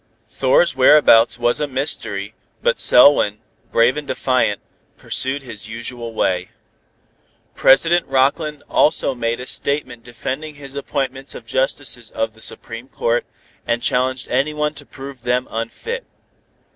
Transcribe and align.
Thor's 0.27 0.75
whereabouts 0.75 1.37
was 1.37 1.59
a 1.59 1.67
mystery, 1.67 2.33
but 2.63 2.79
Selwyn, 2.79 3.37
brave 3.71 3.97
and 3.97 4.07
defiant, 4.07 4.59
pursued 4.97 5.43
his 5.43 5.67
usual 5.67 6.11
way. 6.11 6.49
President 7.53 8.07
Rockland 8.07 8.63
also 8.67 9.13
made 9.13 9.39
a 9.39 9.45
statement 9.45 10.03
defending 10.03 10.55
his 10.55 10.73
appointments 10.73 11.35
of 11.35 11.45
Justices 11.45 12.09
of 12.09 12.33
the 12.33 12.41
Supreme 12.41 12.87
Court, 12.87 13.27
and 13.67 13.83
challenged 13.83 14.27
anyone 14.29 14.73
to 14.73 14.87
prove 14.87 15.21
them 15.21 15.47
unfit. 15.51 16.03